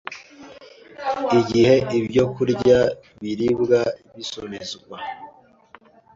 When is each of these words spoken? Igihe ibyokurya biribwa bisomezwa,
Igihe 1.39 1.75
ibyokurya 1.99 2.79
biribwa 3.21 3.79
bisomezwa, 4.15 4.97